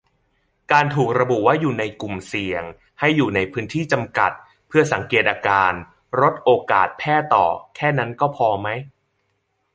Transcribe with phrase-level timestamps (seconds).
[0.71, 2.63] การถูกระบุว่าอยู่ในกลุ่มเสี่ยง
[2.99, 4.31] ให้อยู่ในพื้นที่จำกัด
[4.67, 5.73] เพื่อสังเกตอาการ-
[6.21, 8.67] ลดโอกาสแพร่ต่อ แค่นั้นก็พอไหม